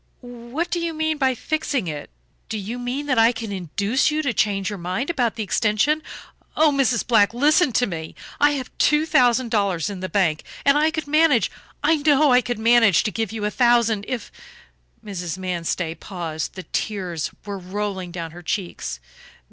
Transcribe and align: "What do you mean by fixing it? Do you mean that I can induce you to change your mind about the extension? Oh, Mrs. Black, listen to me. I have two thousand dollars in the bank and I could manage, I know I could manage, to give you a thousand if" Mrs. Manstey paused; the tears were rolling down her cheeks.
"What 0.21 0.71
do 0.71 0.79
you 0.79 0.95
mean 0.95 1.19
by 1.19 1.35
fixing 1.35 1.87
it? 1.87 2.09
Do 2.49 2.57
you 2.57 2.79
mean 2.79 3.05
that 3.05 3.19
I 3.19 3.31
can 3.31 3.51
induce 3.51 4.09
you 4.09 4.23
to 4.23 4.33
change 4.33 4.67
your 4.67 4.79
mind 4.79 5.11
about 5.11 5.35
the 5.35 5.43
extension? 5.43 6.01
Oh, 6.57 6.71
Mrs. 6.71 7.05
Black, 7.05 7.35
listen 7.35 7.71
to 7.73 7.85
me. 7.85 8.15
I 8.39 8.53
have 8.53 8.75
two 8.79 9.05
thousand 9.05 9.51
dollars 9.51 9.91
in 9.91 9.99
the 9.99 10.09
bank 10.09 10.41
and 10.65 10.75
I 10.75 10.89
could 10.89 11.05
manage, 11.05 11.51
I 11.83 11.97
know 11.97 12.31
I 12.31 12.41
could 12.41 12.57
manage, 12.57 13.03
to 13.03 13.11
give 13.11 13.31
you 13.31 13.45
a 13.45 13.51
thousand 13.51 14.05
if" 14.07 14.31
Mrs. 15.05 15.37
Manstey 15.37 15.93
paused; 15.93 16.55
the 16.55 16.63
tears 16.63 17.29
were 17.45 17.59
rolling 17.59 18.09
down 18.09 18.31
her 18.31 18.41
cheeks. 18.41 18.99